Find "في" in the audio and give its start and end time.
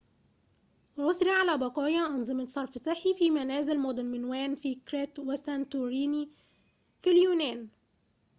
3.13-3.31, 4.55-4.75, 7.01-7.09